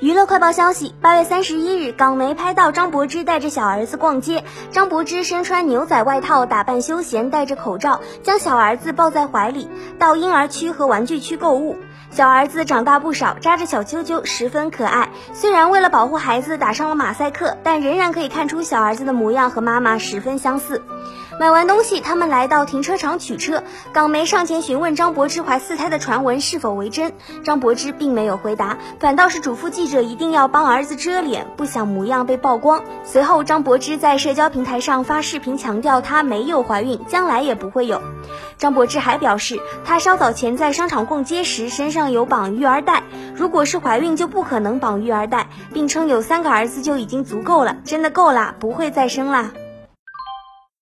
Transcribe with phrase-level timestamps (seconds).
[0.00, 4.44] 娱乐快报消息：八月三十一日，港媒拍到张柏芝带着小儿子逛街。
[4.70, 9.68] 张柏芝身穿牛仔外套，打扮休闲，戴着口罩，将小儿子抱在怀里，
[9.98, 11.76] 到婴儿区和玩具区购物。
[12.10, 15.10] 小儿子长大不少，扎着小揪揪，十分可爱。
[15.34, 20.82] 虽然为了保护孩子打上了马赛克，但仍然可以看出小儿子的模样和妈妈十分相似。
[21.38, 23.62] 买完东西，他们来到停车场取车。
[23.94, 27.14] 港媒上前询问张柏芝怀四胎的传闻是否为真，
[27.44, 32.82] 张柏芝并没有回答，反倒是嘱咐记者者一定要帮儿子遮脸，不想模样被曝光。
[33.04, 38.00] 随后，张柏芝在社交平台上发视频强调她没有怀孕，将来也不会有。
[38.56, 43.02] 张柏芝还表示，她稍早前在商场逛街时身上有绑育儿带，
[43.34, 49.50] 如果是怀孕就不可能绑育儿带，并称有三个儿子就已经足够了，真的够了，不会再生了。